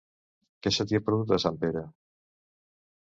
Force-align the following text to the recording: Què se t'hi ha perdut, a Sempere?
Què 0.67 0.71
se 0.77 0.85
t'hi 0.91 0.97
ha 0.99 1.03
perdut, 1.09 1.35
a 1.37 1.39
Sempere? 1.45 1.85